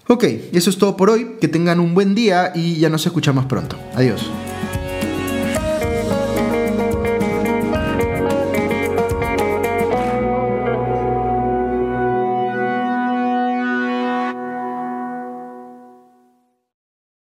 Ok, 0.08 0.26
eso 0.52 0.70
es 0.70 0.78
todo 0.78 0.96
por 0.96 1.10
hoy, 1.10 1.38
que 1.42 1.48
tengan 1.48 1.80
un 1.80 1.96
buen 1.96 2.14
día 2.14 2.52
y 2.54 2.76
ya 2.76 2.90
nos 2.90 3.06
escuchamos 3.06 3.46
pronto. 3.46 3.80
Adiós. 3.96 4.30